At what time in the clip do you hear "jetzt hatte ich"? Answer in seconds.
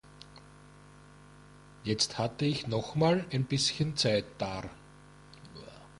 1.83-2.65